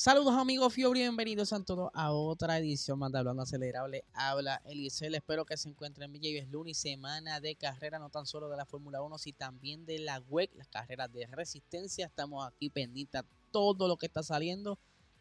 [0.00, 4.04] Saludos amigos Fiori, bienvenidos a todos a otra edición más de Hablando Acelerable.
[4.12, 6.36] Habla Elisel, espero que se encuentren bien.
[6.36, 9.98] Es lunes, semana de carrera, no tan solo de la Fórmula 1, sino también de
[9.98, 12.06] la WEC, las carreras de resistencia.
[12.06, 14.78] Estamos aquí pendientes a todo lo que está saliendo.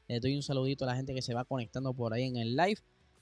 [0.07, 2.55] Les doy un saludito a la gente que se va conectando por ahí en el
[2.55, 2.79] live.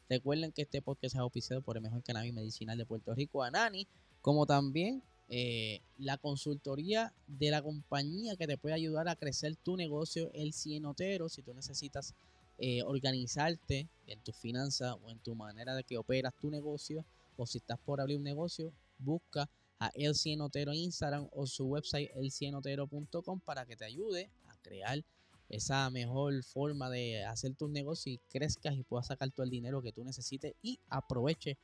[0.10, 3.88] Recuerden que este podcast es auspiciado por el mejor cannabis medicinal de Puerto Rico, Anani,
[4.20, 9.76] como también eh, la consultoría de la compañía que te puede ayudar a crecer tu
[9.76, 12.13] negocio, el cienotero, si tú necesitas
[12.57, 17.05] eh, organizarte en tus finanzas o en tu manera de que operas tu negocio,
[17.37, 21.65] o si estás por abrir un negocio, busca a El Cienotero en Instagram o su
[21.65, 25.04] website elcienotero.com para que te ayude a crear
[25.49, 29.82] esa mejor forma de hacer tus negocios y crezcas y puedas sacar todo el dinero
[29.82, 31.57] que tú necesites y aproveche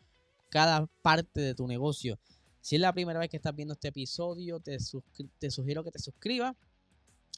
[0.49, 2.19] cada parte de tu negocio.
[2.61, 6.55] Si es la primera vez que estás viendo este episodio, te, sugiero que te suscribas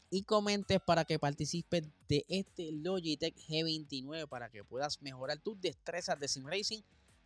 [0.10, 6.20] y comentes para que participes de este Logitech G29 para que puedas mejorar tus destrezas
[6.20, 6.82] de sim racing.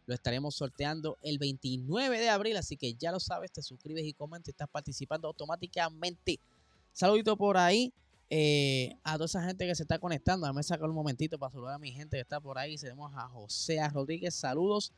[0.06, 4.14] Lo estaremos sorteando el 29 de abril, así que ya lo sabes, te suscribes y
[4.14, 6.40] comentas, estás participando automáticamente.
[6.94, 7.92] Saludito por ahí
[8.30, 10.46] eh, a toda esa gente que se está conectando.
[10.46, 12.78] Déjame sacar un momentito para saludar a mi gente que está por ahí.
[12.78, 14.94] Tenemos a José Rodríguez, saludos.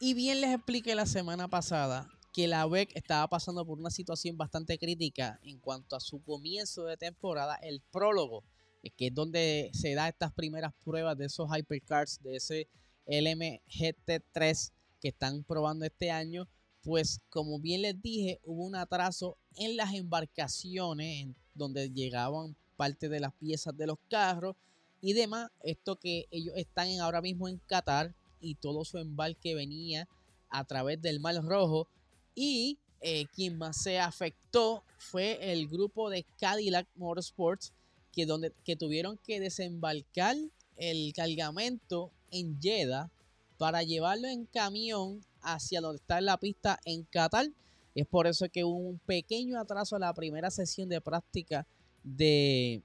[0.00, 4.36] Y bien les expliqué la semana pasada que la WEC estaba pasando por una situación
[4.36, 8.44] bastante crítica en cuanto a su comienzo de temporada, el prólogo,
[8.82, 12.68] eh, que es donde se da estas primeras pruebas de esos hypercars, de ese
[13.06, 16.48] LMGT3 que están probando este año,
[16.82, 23.20] pues como bien les dije, hubo un atraso en las embarcaciones donde llegaban parte de
[23.20, 24.56] las piezas de los carros
[25.00, 25.50] y demás.
[25.62, 30.08] Esto que ellos están ahora mismo en Qatar y todo su embarque venía
[30.48, 31.88] a través del Mar Rojo
[32.34, 37.72] y eh, quien más se afectó fue el grupo de Cadillac Motorsports,
[38.12, 40.36] que, donde, que tuvieron que desembarcar
[40.76, 43.10] el cargamento en Jeddah
[43.56, 47.46] para llevarlo en camión hacia donde está la pista en Qatar.
[47.94, 51.66] Es por eso que hubo un pequeño atraso en la primera sesión de práctica
[52.04, 52.82] de,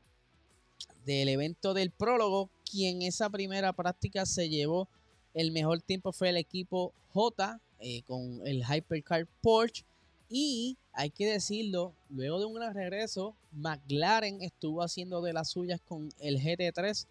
[1.05, 2.49] del evento del prólogo.
[2.69, 4.87] Quien esa primera práctica se llevó
[5.33, 9.85] el mejor tiempo fue el equipo J eh, con el Hypercar Porsche.
[10.29, 15.81] Y hay que decirlo, luego de un gran regreso, McLaren estuvo haciendo de las suyas
[15.81, 17.05] con el GT3.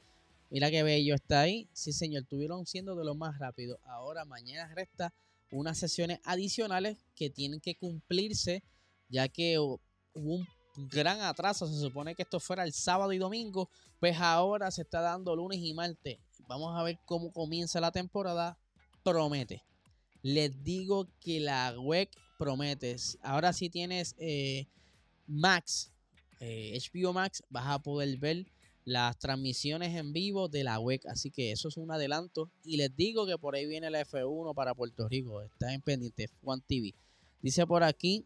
[0.50, 1.68] Mira qué bello está ahí.
[1.72, 3.78] Sí, señor, estuvieron siendo de lo más rápido.
[3.84, 5.12] Ahora, mañana resta
[5.50, 8.62] unas sesiones adicionales que tienen que cumplirse,
[9.08, 9.80] ya que hubo
[10.14, 10.46] un
[10.90, 11.66] gran atraso.
[11.66, 13.68] Se supone que esto fuera el sábado y domingo,
[14.00, 16.18] pues ahora se está dando lunes y martes.
[16.48, 18.58] Vamos a ver cómo comienza la temporada.
[19.02, 19.62] Promete
[20.24, 22.96] les digo que la web promete.
[23.22, 24.66] Ahora si tienes eh,
[25.26, 25.92] Max,
[26.40, 28.46] HBO eh, Max, vas a poder ver
[28.86, 31.02] las transmisiones en vivo de la web.
[31.08, 32.50] Así que eso es un adelanto.
[32.64, 35.42] Y les digo que por ahí viene la F1 para Puerto Rico.
[35.42, 36.94] Está en pendiente, One TV.
[37.42, 38.24] Dice por aquí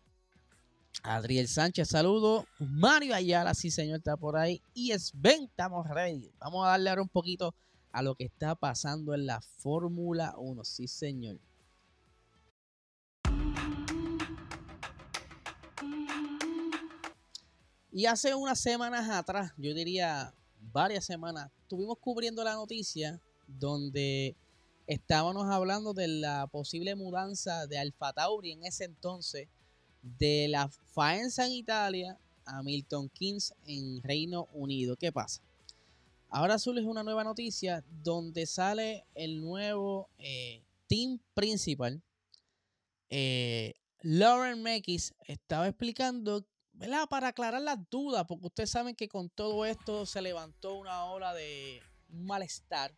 [1.02, 2.46] Adriel Sánchez, saludo.
[2.60, 4.62] Mario Ayala, sí señor, está por ahí.
[4.72, 6.30] Y es ven, estamos ready.
[6.38, 7.56] Vamos a darle ahora un poquito
[7.90, 10.62] a lo que está pasando en la Fórmula 1.
[10.62, 11.40] Sí señor.
[17.90, 20.34] Y hace unas semanas atrás, yo diría
[20.72, 24.36] varias semanas, estuvimos cubriendo la noticia donde
[24.86, 29.48] estábamos hablando de la posible mudanza de Alfa Tauri en ese entonces
[30.02, 34.96] de la Faenza en Italia a Milton Keynes en Reino Unido.
[34.96, 35.42] ¿Qué pasa?
[36.30, 42.02] Ahora surge una nueva noticia donde sale el nuevo eh, team principal.
[43.08, 46.44] Eh, Lauren Mekis estaba explicando,
[46.78, 47.08] ¿verdad?
[47.08, 51.34] Para aclarar las dudas, porque ustedes saben que con todo esto se levantó una ola
[51.34, 52.94] de malestar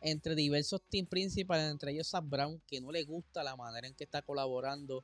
[0.00, 3.94] entre diversos team principales, entre ellos Sam Brown, que no le gusta la manera en
[3.94, 5.02] que está colaborando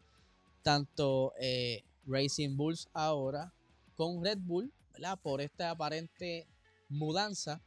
[0.63, 3.53] tanto eh, Racing Bulls ahora
[3.97, 5.19] con Red Bull, ¿verdad?
[5.21, 6.47] Por esta aparente
[6.89, 7.61] mudanza.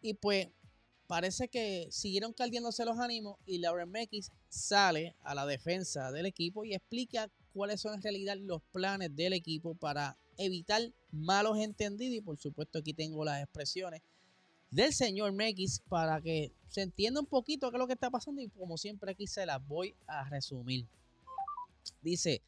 [0.00, 0.48] Y pues
[1.08, 6.64] parece que siguieron caldeándose los ánimos y Lauren Mekis sale a la defensa del equipo
[6.64, 7.28] y explica
[7.60, 10.80] cuáles son en realidad los planes del equipo para evitar
[11.12, 12.16] malos entendidos.
[12.16, 14.00] Y por supuesto aquí tengo las expresiones
[14.70, 18.40] del señor Mekis para que se entienda un poquito qué es lo que está pasando
[18.40, 20.86] y como siempre aquí se las voy a resumir.
[22.00, 22.40] Dice,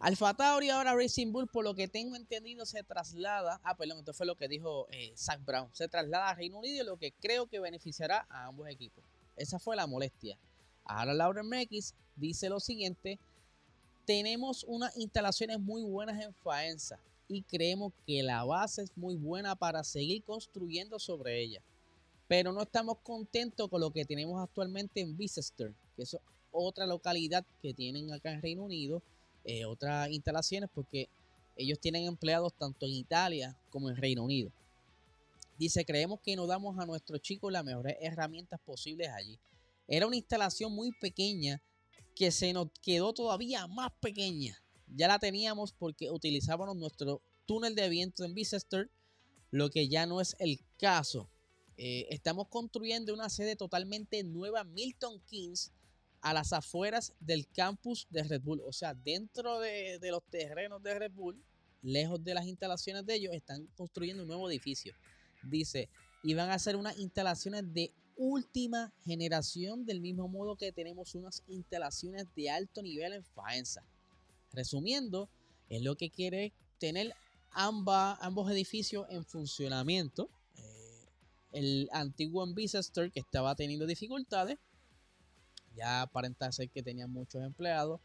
[0.00, 3.60] Alfa Tauri ahora Racing Bull, por lo que tengo entendido, se traslada.
[3.62, 5.68] Ah, perdón, esto fue lo que dijo eh, Zach Brown.
[5.74, 9.04] Se traslada a Reino Unido, lo que creo que beneficiará a ambos equipos.
[9.36, 10.36] Esa fue la molestia.
[10.84, 13.20] Ahora Lauren MX dice lo siguiente:
[14.04, 16.98] Tenemos unas instalaciones muy buenas en Faenza
[17.28, 21.62] y creemos que la base es muy buena para seguir construyendo sobre ella.
[22.28, 26.16] Pero no estamos contentos con lo que tenemos actualmente en Bicester, que es
[26.52, 29.02] otra localidad que tienen acá en Reino Unido
[29.44, 31.08] eh, otras instalaciones porque
[31.56, 34.50] ellos tienen empleados tanto en Italia como en Reino Unido.
[35.58, 39.38] Dice, creemos que nos damos a nuestros chicos las mejores herramientas posibles allí.
[39.86, 41.60] Era una instalación muy pequeña
[42.14, 44.56] que se nos quedó todavía más pequeña.
[44.86, 48.90] Ya la teníamos porque utilizábamos nuestro túnel de viento en Bicester,
[49.50, 51.28] lo que ya no es el caso.
[51.76, 55.72] Eh, estamos construyendo una sede totalmente nueva Milton Keynes
[56.20, 58.62] a las afueras del campus de Red Bull.
[58.64, 61.42] O sea, dentro de, los terrenos de Red Bull,
[61.82, 64.94] lejos de las instalaciones de ellos, están construyendo un nuevo edificio.
[65.42, 65.90] Dice,
[66.22, 71.42] y van a hacer unas instalaciones de última generación, del mismo modo que tenemos unas
[71.48, 73.82] instalaciones de alto nivel en Faenza.
[74.52, 75.28] Resumiendo,
[75.68, 77.14] es lo que quiere tener
[77.50, 80.28] ambos edificios en funcionamiento.
[80.56, 81.04] Eh,
[81.52, 84.58] el antiguo en Bicester, que estaba teniendo dificultades,
[85.76, 88.00] ya aparenta ser que tenían muchos empleados,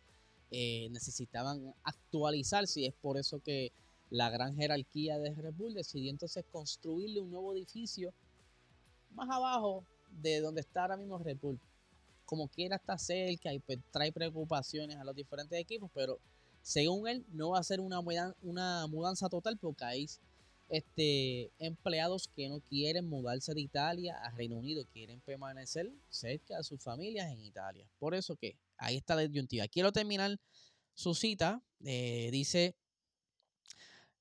[0.52, 3.72] eh, necesitaban actualizarse y es por eso que
[4.10, 8.12] la gran jerarquía de Red Bull decidió entonces construirle un nuevo edificio
[9.12, 11.60] más abajo de donde está ahora mismo Red Bull.
[12.26, 16.20] Como quiera está cerca y pues, trae preocupaciones a los diferentes equipos, pero
[16.62, 18.02] según él no va a ser una,
[18.88, 20.08] mudanza total porque ahí
[20.70, 26.64] este, empleados que no quieren mudarse de Italia a Reino Unido, quieren permanecer cerca de
[26.64, 27.88] sus familias en Italia.
[27.98, 29.68] Por eso que ahí está la disyuntiva.
[29.68, 30.40] Quiero terminar
[30.94, 31.64] su cita.
[31.86, 32.76] Eh, dice,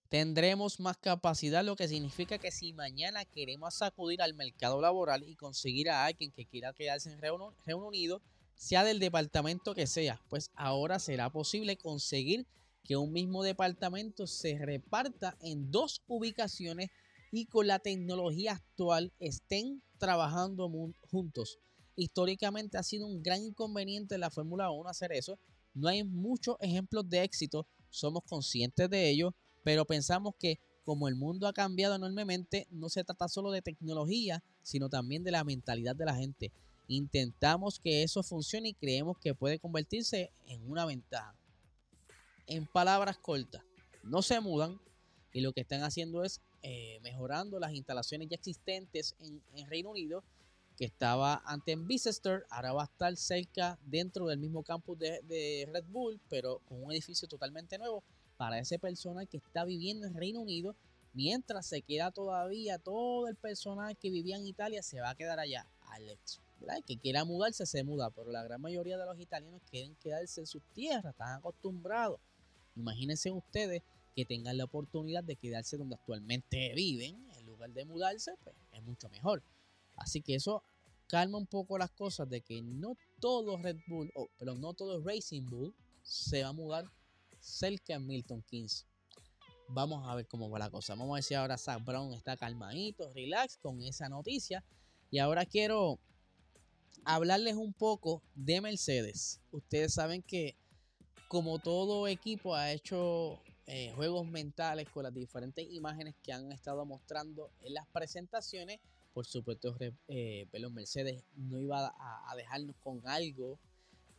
[0.09, 5.37] tendremos más capacidad, lo que significa que si mañana queremos sacudir al mercado laboral y
[5.37, 8.23] conseguir a alguien que quiera quedarse en Reino Unido,
[8.55, 12.47] sea del departamento que sea, pues ahora será posible conseguir
[12.83, 16.89] que un mismo departamento se reparta en dos ubicaciones
[17.31, 20.71] y con la tecnología actual estén trabajando
[21.11, 21.59] juntos.
[21.97, 25.39] Históricamente ha sido un gran inconveniente en la Fórmula 1 hacer eso.
[25.75, 29.35] No hay muchos ejemplos de éxito, somos conscientes de ello,
[29.69, 34.43] pero pensamos que como el mundo ha cambiado enormemente, no se trata solo de tecnología,
[34.63, 36.53] sino también de la mentalidad de la gente.
[36.87, 41.37] Intentamos que eso funcione y creemos que puede convertirse en una ventaja
[42.47, 43.63] en palabras cortas,
[44.03, 44.81] no se mudan
[45.35, 50.25] y lo que están haciendo es eh, mejorando las instalaciones ya existentes en, Reino Unido,
[50.79, 55.69] que estaba antes en Bicester, ahora va a estar cerca dentro del mismo campus de,
[55.71, 58.03] Red Bull, pero con un edificio totalmente nuevo
[58.39, 60.75] para ese personal que está viviendo en Reino Unido,
[61.13, 65.39] mientras se queda todavía todo el personal que vivía en Italia se va a quedar
[65.39, 65.67] allá.
[65.91, 66.83] Alex, ¿verdad?
[66.87, 70.47] que quiera mudarse se muda, pero la gran mayoría de los italianos quieren quedarse en
[70.47, 72.19] sus tierras, están acostumbrados
[72.79, 73.83] Imagínense ustedes
[74.15, 78.83] que tengan la oportunidad de quedarse donde actualmente viven, en lugar de mudarse, pues es
[78.85, 79.43] mucho mejor.
[79.97, 80.63] Así que eso
[81.09, 85.03] calma un poco las cosas de que no todo Red Bull, o pero no todo
[85.03, 86.85] Racing Bull se va a mudar
[87.41, 88.87] cerca de Milton Keynes.
[89.69, 90.95] Vamos a ver cómo va la cosa.
[90.95, 94.65] Vamos a si ahora Zach Brown está calmadito, relax con esa noticia.
[95.11, 95.99] Y ahora quiero
[97.05, 99.41] hablarles un poco de Mercedes.
[99.51, 100.57] Ustedes saben que
[101.29, 106.87] como todo equipo ha hecho eh, juegos mentales con las diferentes imágenes que han estado
[106.87, 108.81] mostrando en las presentaciones,
[109.13, 109.77] por supuesto,
[110.09, 113.59] eh, Mercedes no iba a, dejarnos con algo.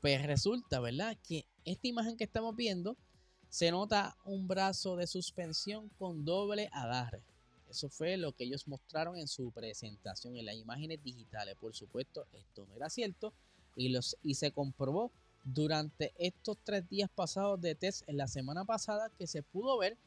[0.02, 1.18] Pues resulta, ¿verdad?
[1.28, 2.98] Que esta imagen que estamos viendo
[3.50, 7.22] se nota un brazo de suspensión con doble agarre.
[7.70, 11.56] Eso fue lo que ellos mostraron en su presentación en las imágenes digitales.
[11.60, 13.34] Por supuesto, esto no era cierto
[13.76, 15.12] y, los, y se comprobó
[15.44, 19.98] durante estos tres días pasados de test en la semana pasada que se pudo ver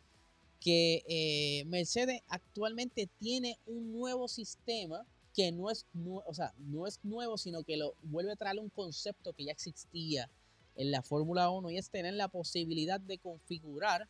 [0.60, 7.00] que eh, Mercedes actualmente tiene un nuevo sistema que no es, o sea, no es
[7.02, 10.30] nuevo, sino que lo vuelve a traer un concepto que ya existía
[10.76, 14.08] en la Fórmula 1 y es tener la posibilidad de configurar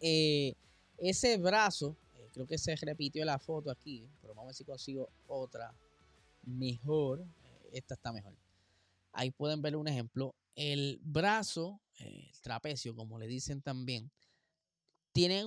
[0.00, 0.54] eh,
[0.98, 1.96] ese brazo.
[2.16, 5.74] Eh, creo que se repitió la foto aquí, pero vamos a ver si consigo otra
[6.42, 7.24] mejor.
[7.72, 8.34] esta está mejor.
[9.12, 10.34] Ahí pueden ver un ejemplo.
[10.54, 14.10] El brazo, el trapecio, como le dicen también,
[15.12, 15.46] tienen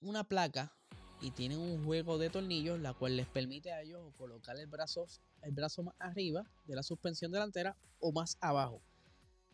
[0.00, 0.74] una placa
[1.20, 5.06] y tienen un juego de tornillos, la cual les permite a ellos colocar el brazo,
[5.42, 8.82] el brazo más arriba de la suspensión delantera o más abajo.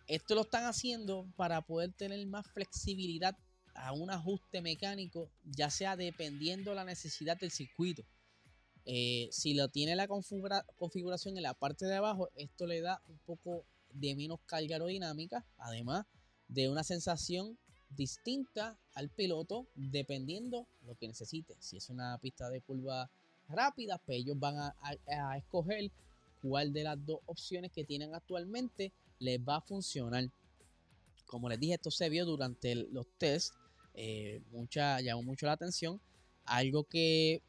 [0.09, 3.37] Esto lo están haciendo para poder tener más flexibilidad
[3.75, 8.03] a un ajuste mecánico, ya sea dependiendo la necesidad del circuito.
[8.87, 13.19] Eh, si lo tiene la configuración en la parte de abajo, esto le da un
[13.19, 16.07] poco de menos carga aerodinámica, además
[16.49, 17.59] de una sensación
[17.91, 21.55] distinta al piloto dependiendo lo que necesite.
[21.61, 23.11] Si es una pista de curva
[23.49, 25.91] rápida, pues ellos van a, escoger
[26.41, 30.25] cuál de las dos opciones que tienen actualmente les va a funcionar.
[31.27, 33.57] Como les dije, esto se vio durante los tests.
[33.95, 36.01] Eh, mucha, llamó mucho la atención.
[36.45, 37.43] Algo que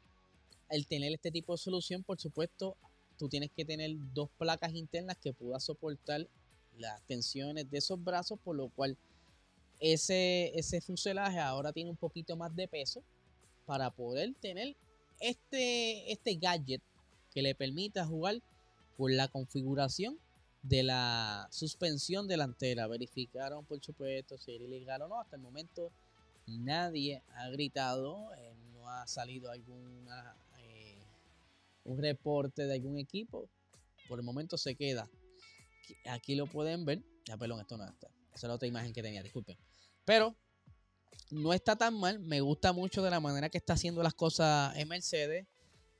[0.68, 2.76] el tener este tipo de solución, por supuesto,
[3.16, 6.26] tú tienes que tener dos placas internas que puedan soportar
[6.76, 8.96] las tensiones de esos brazos, por lo cual
[9.80, 13.02] ese, ese fuselaje ahora tiene un poquito más de peso
[13.66, 14.76] para poder tener
[15.20, 16.82] este, este gadget
[17.32, 18.40] que le permita jugar
[18.96, 20.18] por la configuración
[20.62, 22.86] de la suspensión delantera.
[22.86, 25.20] Verificaron, por supuesto, si era ilegal o no.
[25.20, 25.92] Hasta el momento
[26.46, 31.02] nadie ha gritado, eh, no ha salido alguna eh,
[31.84, 33.48] un reporte de algún equipo.
[34.08, 35.08] Por el momento se queda.
[36.06, 37.02] Aquí lo pueden ver.
[37.24, 38.08] Ya, perdón, esto no está.
[38.34, 39.56] Esa es la otra imagen que tenía, disculpen.
[40.04, 40.34] Pero
[41.30, 42.18] no está tan mal.
[42.18, 45.46] Me gusta mucho de la manera que está haciendo las cosas en Mercedes.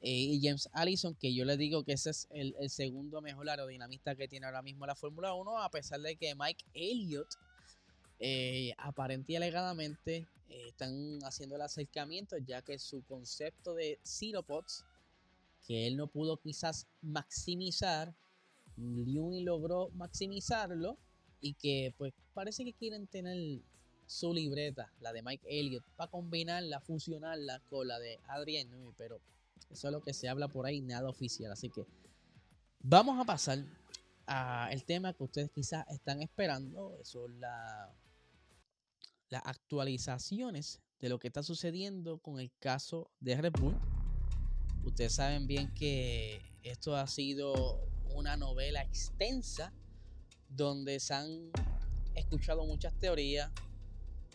[0.02, 4.16] Eh, y James Allison, que yo le digo que ese es el, segundo mejor aerodinamista
[4.16, 7.28] que tiene ahora mismo la Fórmula 1, a pesar de que Mike Elliott,
[8.18, 14.42] eh, aparente y alegadamente, eh, están haciendo el acercamiento, ya que su concepto de Zero
[14.42, 14.84] Pods,
[15.66, 18.14] que él no pudo quizás maximizar,
[18.76, 20.96] Liuni logró maximizarlo
[21.42, 23.60] y que pues parece que quieren tener
[24.06, 29.20] su libreta, la de Mike Elliott, para combinarla, fusionarla con la de Adrian Newey, pero
[29.70, 31.52] eso es lo que se habla por ahí, nada oficial.
[31.52, 31.84] Así que
[32.80, 33.64] vamos a pasar
[34.26, 37.92] al tema que ustedes quizás están esperando, son la,
[39.28, 43.76] las actualizaciones de lo que está sucediendo con el caso de Red Bull.
[44.84, 49.72] Ustedes saben bien que esto ha sido una novela extensa
[50.48, 51.50] donde se han
[52.14, 53.50] escuchado muchas teorías,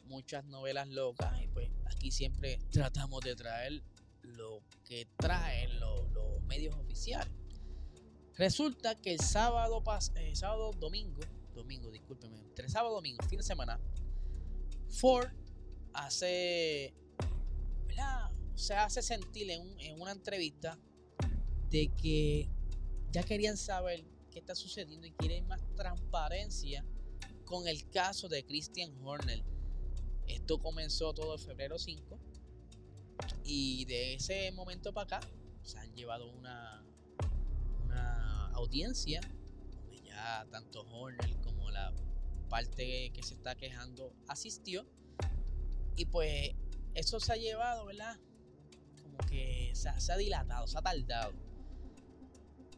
[0.05, 3.83] muchas novelas locas y pues aquí siempre tratamos de traer
[4.25, 6.05] lo que traen los,
[6.43, 7.33] medios oficiales.
[8.35, 9.83] Resulta que el sábado,
[10.15, 11.21] eh, sábado, domingo,
[11.55, 13.79] domingo, discúlpeme, entre sábado y domingo, fin de semana,
[14.89, 15.27] Ford
[15.93, 16.93] hace,
[18.55, 20.77] Se hace sentir en, en una entrevista
[21.69, 22.47] de que
[23.11, 26.85] ya querían saber qué está sucediendo y quieren más transparencia
[27.45, 29.43] con el caso de Christian Horner.
[30.27, 32.19] Esto comenzó todo en febrero 5
[33.43, 35.27] y de ese momento para acá
[35.61, 36.83] se han llevado una,
[37.83, 39.21] una audiencia
[39.71, 41.93] donde ya tanto Horner como la
[42.49, 44.85] parte que se está quejando asistió
[45.95, 46.51] y pues
[46.93, 48.17] eso se ha llevado, ¿verdad?
[49.01, 51.33] Como que se ha, dilatado, se ha tardado.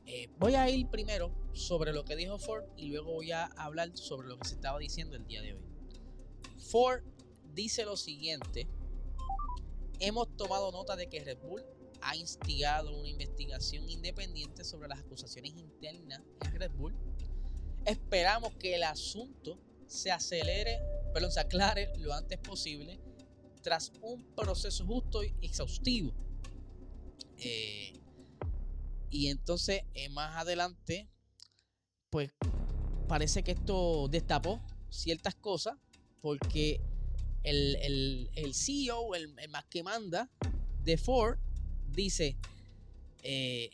[0.05, 3.95] Eh, voy a ir primero sobre lo que dijo Ford y luego voy a hablar
[3.97, 5.61] sobre lo que se estaba diciendo el día de hoy.
[6.57, 7.03] Ford
[7.53, 8.67] dice lo siguiente.
[9.99, 11.63] Hemos tomado nota de que Red Bull
[12.01, 16.95] ha instigado una investigación independiente sobre las acusaciones internas en Red Bull.
[17.85, 20.79] Esperamos que el asunto se acelere,
[21.13, 22.99] pero se aclare lo antes posible
[23.61, 26.13] tras un proceso justo y exhaustivo.
[27.37, 27.93] Eh,
[29.09, 31.09] y entonces, eh, más adelante,
[32.09, 32.31] pues
[33.07, 35.75] parece que esto destapó ciertas cosas
[36.21, 36.81] porque
[37.47, 40.29] el, CEO, el, más que manda
[40.83, 41.37] de Ford,
[41.89, 42.37] dice,
[43.23, 43.69] eh,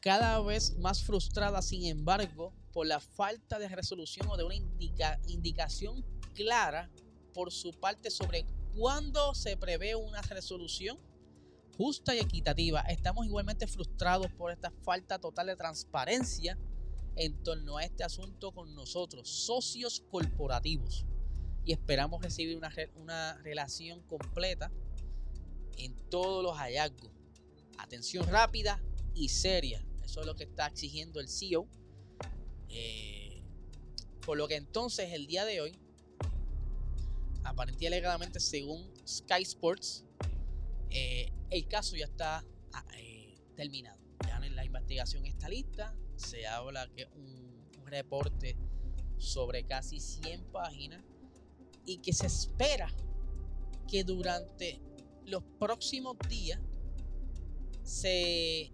[0.00, 4.54] cada vez más frustrada, sin embargo, por la falta de resolución o de una
[5.26, 6.04] indicación
[6.34, 6.90] clara
[7.32, 10.98] por su parte sobre cuándo se prevé una resolución
[11.76, 12.80] justa y equitativa.
[12.82, 16.58] Estamos igualmente frustrados por esta falta total de transparencia
[17.16, 21.06] en torno a este asunto con nosotros, socios corporativos.
[21.66, 24.70] Y esperamos recibir una, una relación completa
[25.76, 27.10] en todos los hallazgos.
[27.78, 28.80] Atención rápida
[29.14, 29.84] y seria.
[30.04, 31.66] Eso es lo que está exigiendo el CEO.
[32.68, 33.42] Eh,
[34.24, 35.76] por lo que entonces el día de hoy,
[37.42, 40.04] aparentemente según Sky Sports,
[40.90, 42.44] eh, el caso ya está
[42.74, 43.98] ah, eh, terminado.
[44.24, 45.96] Ya la investigación está lista.
[46.14, 48.56] Se habla que un, un reporte
[49.18, 51.02] sobre casi 100 páginas
[51.86, 52.92] y que se espera
[53.88, 54.80] que durante
[55.24, 56.60] los próximos días
[57.82, 58.72] se,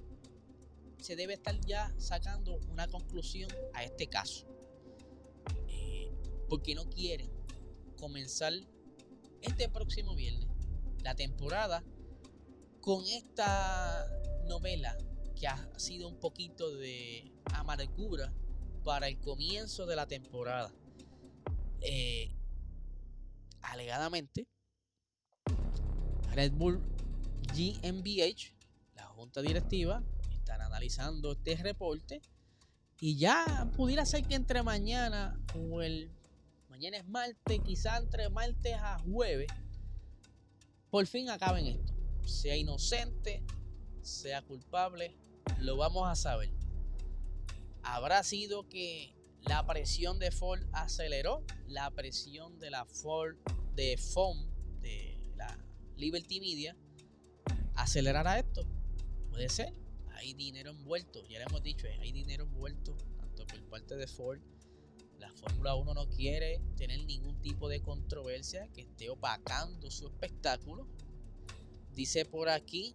[0.98, 4.46] se debe estar ya sacando una conclusión a este caso.
[5.68, 6.10] Eh,
[6.48, 7.30] porque no quieren
[7.98, 8.52] comenzar
[9.42, 10.48] este próximo viernes
[11.02, 11.84] la temporada
[12.80, 14.08] con esta
[14.46, 14.96] novela
[15.38, 18.32] que ha sido un poquito de amargura
[18.84, 20.72] para el comienzo de la temporada.
[21.80, 22.34] Eh,
[23.62, 24.46] alegadamente,
[26.34, 26.80] Red Bull
[27.54, 28.54] GmbH,
[28.94, 30.02] la junta directiva,
[30.32, 32.20] están analizando este reporte
[33.00, 36.10] y ya pudiera ser que entre mañana o el
[36.68, 39.48] mañana es martes, quizá entre martes a jueves,
[40.90, 41.92] por fin acaben esto.
[42.24, 43.42] Sea inocente,
[44.02, 45.14] sea culpable,
[45.58, 46.50] lo vamos a saber.
[47.82, 49.14] Habrá sido que
[49.46, 53.36] la presión de Ford aceleró, la presión de la Ford
[53.74, 54.48] de FOM,
[54.80, 55.58] de la
[55.96, 56.76] Liberty Media,
[57.74, 58.66] acelerará esto.
[59.30, 59.72] Puede ser.
[60.14, 64.40] Hay dinero envuelto, ya le hemos dicho, hay dinero envuelto, tanto por parte de Ford.
[65.18, 70.86] La Fórmula 1 no quiere tener ningún tipo de controversia que esté opacando su espectáculo.
[71.92, 72.94] Dice por aquí,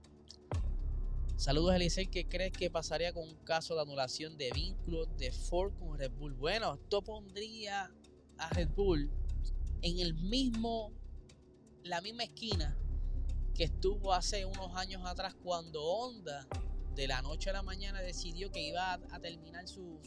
[1.38, 5.74] saludos Elisei, ¿qué crees que pasaría con un caso de anulación de vínculos de Ford
[5.78, 6.34] con Red Bull?
[6.34, 7.92] Bueno, esto pondría
[8.38, 9.10] a Red Bull
[9.82, 10.92] en el mismo,
[11.84, 12.78] la misma esquina
[13.54, 16.48] que estuvo hace unos años atrás cuando Honda
[16.96, 20.00] de la noche a la mañana decidió que iba a, terminar su,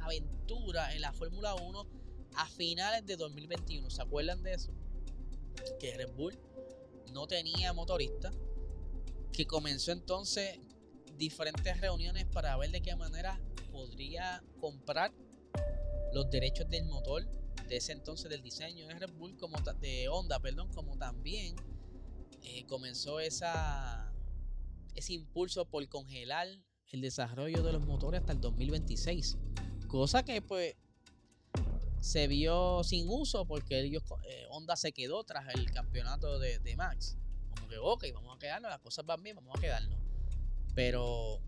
[0.00, 1.86] aventura en la Fórmula 1
[2.36, 3.90] a finales de 2021.
[3.90, 4.72] ¿Se acuerdan de eso?
[5.78, 6.38] Que Red Bull
[7.12, 8.30] no tenía motorista,
[9.32, 10.58] que comenzó entonces
[11.16, 13.40] diferentes reuniones para ver de qué manera
[13.70, 15.12] podría comprar
[16.12, 17.26] los derechos del motor
[17.68, 21.54] de ese entonces del diseño de Red Bull como de Honda, perdón, como también
[22.42, 24.12] eh, comenzó esa,
[24.94, 26.48] ese impulso por congelar
[26.88, 29.38] el desarrollo de los motores hasta el 2026.
[29.86, 30.74] Cosa que pues
[32.00, 36.76] se vio sin uso porque ellos, eh, Honda se quedó tras el campeonato de, de,
[36.76, 37.16] Max.
[37.70, 39.98] Que, ok, vamos a quedarnos, las cosas van bien, vamos a quedarnos.
[40.74, 41.40] Pero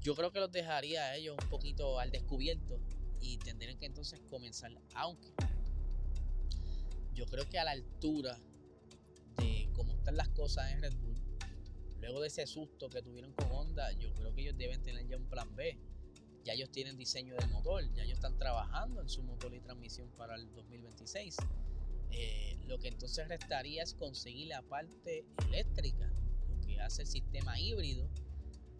[0.00, 2.80] yo creo que los dejaría a ellos un poquito al descubierto
[3.20, 4.72] y tendrían que entonces comenzar.
[4.94, 5.32] Aunque
[7.14, 8.38] yo creo que a la altura
[9.38, 11.22] de cómo están las cosas en Red Bull,
[12.00, 15.16] luego de ese susto que tuvieron con Honda, yo creo que ellos deben tener ya
[15.16, 15.78] un plan B.
[16.44, 20.10] Ya ellos tienen diseño del motor, ya ellos están trabajando en su motor y transmisión
[20.10, 21.36] para el 2026.
[22.14, 26.10] Eh, lo que entonces restaría es conseguir la parte eléctrica,
[26.48, 28.08] lo que hace el sistema híbrido.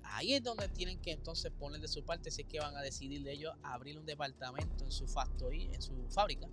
[0.03, 2.83] Ahí es donde tienen que entonces poner de su parte si es que van a
[2.83, 6.49] decidir de ellos abrir un departamento en su factory, en su fábrica.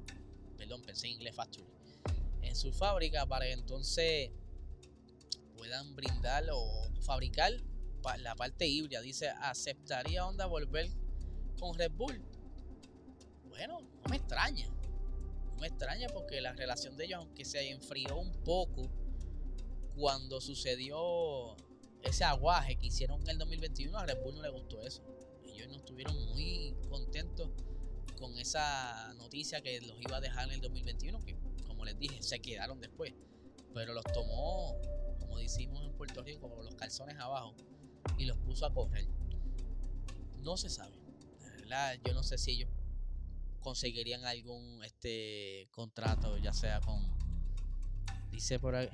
[0.58, 1.66] Perdón, pensé en inglés factory
[2.42, 4.32] en su fábrica para que entonces
[5.58, 7.52] puedan brindar o fabricar
[8.18, 9.02] la parte híbrida.
[9.02, 10.90] Dice, ¿aceptaría Honda volver
[11.60, 12.22] con Red Bull?
[13.48, 14.68] Bueno, no me extraña.
[15.66, 18.90] Extraña porque la relación de ellos, aunque se enfrió un poco
[19.96, 21.56] cuando sucedió
[22.02, 25.04] ese aguaje que hicieron en el 2021, a Red no le gustó eso.
[25.44, 27.50] Ellos no estuvieron muy contentos
[28.20, 31.36] con esa noticia que los iba a dejar en el 2021, que
[31.86, 33.14] les dije, se quedaron después.
[33.74, 34.78] Pero los tomó,
[35.20, 37.56] como decimos en Puerto Rico, como los calzones abajo
[38.18, 39.08] y los puso a correr.
[40.40, 40.98] No se sabe.
[41.40, 42.70] verdad, yo no sé si ellos
[43.62, 47.00] conseguirían algún este contrato, ya sea con.
[48.32, 48.90] Dice por ahí.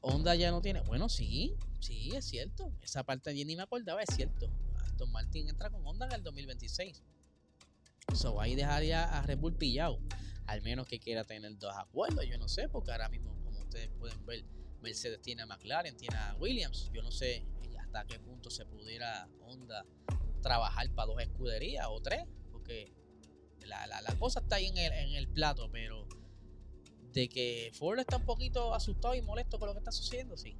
[0.00, 0.80] Honda ya no tiene.
[0.82, 2.72] Bueno, sí, sí, es cierto.
[2.82, 4.50] Esa parte yo ni me acordaba, es cierto.
[4.84, 7.02] Aston Martin entra con Honda en el 2026.
[8.14, 9.98] So ahí dejaría a Red Bull pillado
[10.46, 13.90] al menos que quiera tener dos acuerdos, yo no sé, porque ahora mismo, como ustedes
[13.98, 14.44] pueden ver,
[14.82, 17.46] Mercedes tiene a McLaren, tiene a Williams, yo no sé
[17.80, 19.84] hasta qué punto se pudiera Honda
[20.42, 22.92] trabajar para dos escuderías o tres, porque
[23.66, 26.06] la, cosa está ahí en el, en el plato, pero
[27.12, 30.56] de que Ford está un poquito asustado y molesto con lo que está sucediendo, sí.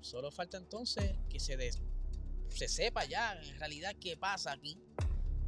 [0.00, 1.56] Solo falta entonces que se,
[2.48, 4.78] se sepa ya en realidad qué pasa aquí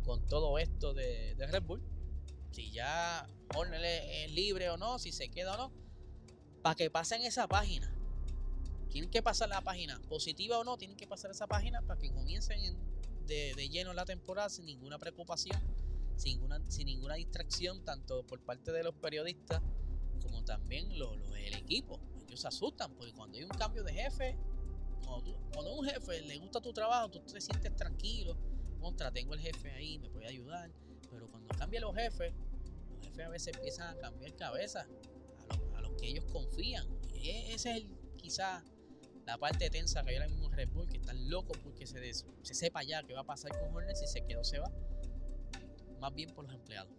[0.03, 1.83] con todo esto de, Red Bull.
[2.53, 5.73] Si ya Horner es libre o no, si se queda o no.
[6.63, 7.93] Para que pasen esa página.
[8.89, 12.11] Tienen que pasar la página, positiva o no, tienen que pasar esa página para que
[12.11, 12.79] comiencen
[13.27, 15.61] de, lleno la temporada sin ninguna preocupación,
[16.17, 19.63] sin ninguna, sin ninguna distracción, tanto por parte de los periodistas
[20.23, 22.01] como también los, el equipo.
[22.27, 24.37] Ellos se asustan porque cuando hay un cambio de jefe,
[25.05, 28.37] cuando, a un jefe le gusta tu trabajo, tú te sientes tranquilo.
[28.81, 30.71] Contra, tengo el jefe ahí, me puede ayudar.
[31.11, 32.35] Pero cuando cambian los jefes,
[32.91, 34.87] los jefes a veces empiezan a cambiar cabeza
[35.75, 36.87] a los, que ellos confían.
[37.15, 38.65] Y e, ese es el, quizás
[39.25, 42.15] la parte tensa que hay ahora mismo en Red Bull, que están locos porque se,
[42.15, 44.71] se sepa ya qué va a pasar con Horner si se quedó se va.
[46.01, 46.93] Más bien por los empleados.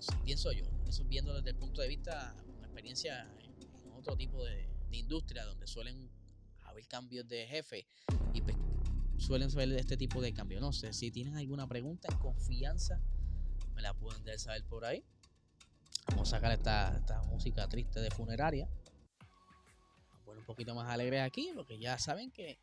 [0.00, 0.64] Sé, pienso yo.
[0.86, 5.44] Eso viendo desde el punto de vista, una experiencia en, otro tipo de, de industria
[5.44, 6.10] donde suelen
[6.62, 7.86] haber cambios de jefe
[8.34, 8.56] y pues,
[9.16, 10.60] suelen ser este tipo de cambios.
[10.60, 13.00] No sé, si tienen alguna pregunta en confianza,
[13.74, 15.04] me la pueden dar saber por ahí.
[16.08, 18.68] Vamos a sacar esta, esta música triste de funeraria.
[18.68, 22.58] Vamos a poner un poquito más alegre aquí, porque ya saben que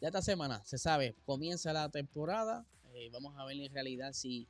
[0.00, 2.66] ya esta semana se sabe, comienza la temporada.
[2.94, 4.48] Eh, vamos a ver en realidad si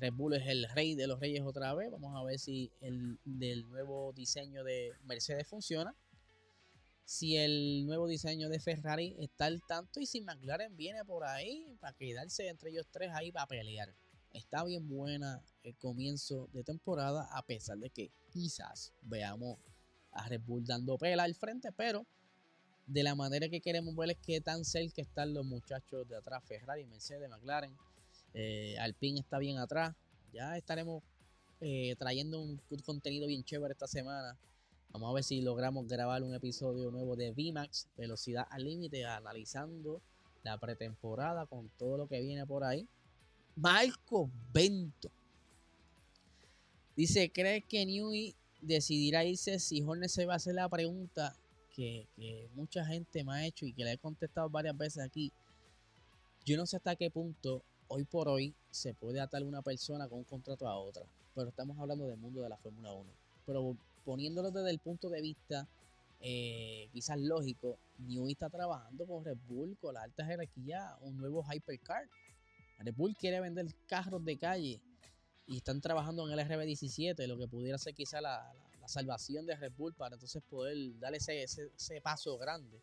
[0.00, 1.90] Red Bull es el rey de los reyes otra vez.
[1.90, 5.94] Vamos a ver si el del nuevo diseño de Mercedes funciona
[7.04, 11.76] si el nuevo diseño de Ferrari está al tanto y si McLaren viene por ahí
[11.80, 13.94] para quedarse entre ellos tres ahí para pelear.
[14.32, 19.58] Está bien buena el comienzo de temporada a pesar de que quizás veamos
[20.12, 22.06] a Red Bull dando pela al frente, pero
[22.86, 26.42] de la manera que queremos ver es que tan cerca están los muchachos de atrás,
[26.44, 27.76] Ferrari, Mercedes, McLaren.
[28.34, 29.94] Eh, Alpine está bien atrás.
[30.32, 31.02] Ya estaremos
[31.60, 34.36] eh, trayendo un contenido bien chévere esta semana
[34.92, 40.02] Vamos a ver si logramos grabar un episodio nuevo de VMAX, Velocidad al Límite, analizando
[40.42, 42.86] la pretemporada con todo lo que viene por ahí.
[43.56, 45.10] Marco Bento
[46.94, 51.34] dice: ¿Crees que Newey decidirá irse si Hornet se va a hacer la pregunta
[51.74, 52.06] que,
[52.54, 55.32] mucha gente me ha hecho y que le he contestado varias veces aquí?
[56.44, 57.62] Yo no sé hasta qué punto
[57.94, 61.02] hoy por hoy se puede atar una persona con un contrato a otra,
[61.34, 63.10] pero estamos hablando del mundo de la Fórmula 1.
[63.44, 65.68] Pero poniéndolo desde el punto de vista
[66.20, 71.44] eh, quizás lógico, Newey está trabajando con Red Bull, con la alta jerarquía, un nuevo
[71.52, 72.08] hypercar.
[72.78, 74.80] Red Bull quiere vender carros de calle
[75.46, 78.52] y están trabajando en el RB17, lo que pudiera ser quizás la,
[78.86, 82.80] salvación de Red Bull para entonces poder darle ese, paso grande.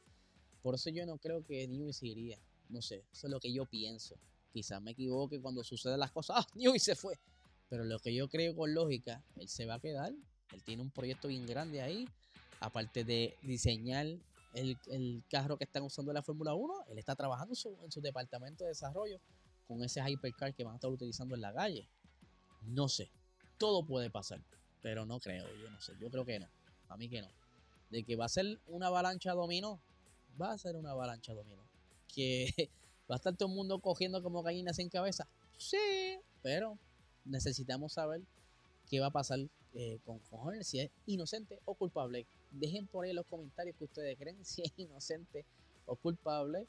[0.61, 2.37] Por eso yo no creo que Newey se.
[2.69, 4.15] No sé, eso es lo que yo pienso.
[4.51, 6.37] Quizás me equivoque cuando suceden las cosas.
[6.39, 6.47] ¡Ah!
[6.55, 7.19] Newey se fue.
[7.69, 10.13] Pero lo que yo creo con lógica, él se va a quedar
[10.53, 12.07] él tiene un proyecto bien grande ahí.
[12.59, 14.07] Aparte de diseñar
[14.53, 18.63] el, carro que están usando en la Fórmula 1, él está trabajando en su departamento
[18.63, 19.19] de desarrollo
[19.67, 21.87] con ese hypercar que van a estar utilizando en la calle.
[22.63, 23.09] No sé,
[23.57, 24.41] todo puede pasar,
[24.81, 26.49] pero no creo, yo no sé, yo creo que no,
[26.89, 27.29] a mí que no.
[27.89, 29.79] De que va a ser una avalancha dominó,
[30.39, 31.63] va a ser una avalancha dominó.
[32.13, 32.69] Que
[33.09, 36.77] va a estar todo el mundo cogiendo como gallinas sin cabeza, sí, pero
[37.25, 38.21] necesitamos saber
[38.89, 39.39] qué va a pasar
[39.75, 42.25] eh, con, con si es inocente o culpable.
[42.51, 45.45] Dejen por ahí en los comentarios que ustedes creen si es inocente
[45.85, 46.67] o culpable.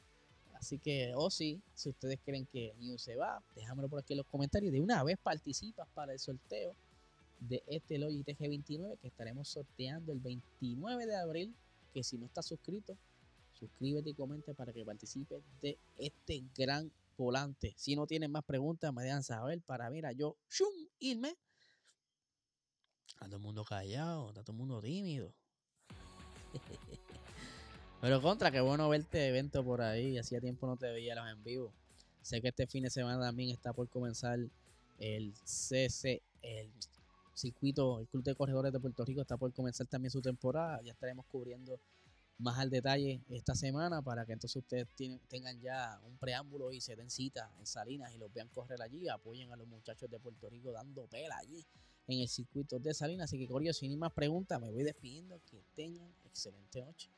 [0.55, 4.27] Así que, o si ustedes creen que New se va, déjamelo por aquí en los
[4.27, 4.73] comentarios.
[4.73, 6.75] De una vez participas para el sorteo
[7.41, 11.55] de este Logitech G29 que estaremos sorteando el 29 de abril.
[11.95, 12.97] Que si no estás suscrito,
[13.61, 17.75] suscríbete y comente para que participes de este gran volante.
[17.77, 21.37] Si no tienen más preguntas, me dejan saber para, mira, yo, shum, irme
[23.07, 25.35] Está todo el mundo callado, está todo el mundo tímido.
[28.01, 30.17] Pero contra, qué bueno verte evento por ahí.
[30.17, 31.73] Hacía tiempo no te veía los en vivo.
[32.23, 34.39] Sé que este fin de semana también está por comenzar
[34.99, 36.71] el CC, el
[37.35, 40.81] circuito, el Club de Corredores de Puerto Rico está por comenzar también su temporada.
[40.83, 41.79] Ya estaremos cubriendo
[42.41, 44.89] más al detalle esta semana para que entonces ustedes
[45.29, 49.09] tengan ya un preámbulo y se den cita en Salinas y los vean correr allí.
[49.09, 51.65] Apoyen a los muchachos de Puerto Rico dando pela allí
[52.09, 53.25] en el circuito de Salinas.
[53.25, 55.41] Así que, Corillo, sin más preguntas, me voy despidiendo.
[55.51, 57.11] Que tengan excelente noche.